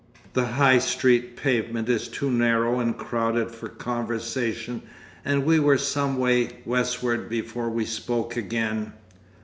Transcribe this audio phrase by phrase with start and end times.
[0.33, 4.81] The High Street pavement is too narrow and crowded for conversation
[5.23, 8.93] and we were some way westward before we spoke again.